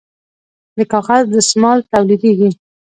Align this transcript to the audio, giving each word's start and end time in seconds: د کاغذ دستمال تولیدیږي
د 0.77 0.79
کاغذ 0.91 1.23
دستمال 1.33 1.79
تولیدیږي 1.91 2.49